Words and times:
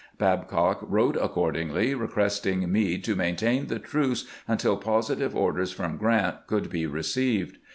Babcock 0.17 0.79
wrote 0.81 1.15
accordingly, 1.15 1.93
requesting 1.93 2.71
Meade 2.71 3.03
to 3.03 3.15
maintain 3.15 3.67
the 3.67 3.77
truce 3.77 4.25
until 4.47 4.75
positive 4.75 5.35
orders 5.35 5.71
from 5.71 5.97
Grant 5.97 6.37
could 6.47 6.71
be 6.71 6.87
received. 6.87 7.59